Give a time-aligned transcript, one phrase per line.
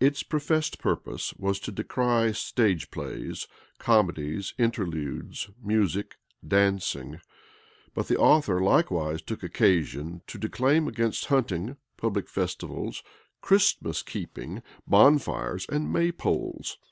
[0.00, 3.46] Its professed purpose was to decry stage plays,
[3.78, 7.20] comedies, interludes, music, dancing;
[7.94, 13.04] but the author likewise took occasion to declaim against hunting, public festivals,
[13.40, 16.78] Christmas keeping, bonfires, and may poles.